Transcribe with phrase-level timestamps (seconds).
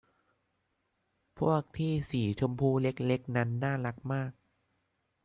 [1.39, 4.31] พวกที่สีชมพูเล็ก ๆ นั้นน่ารักมาก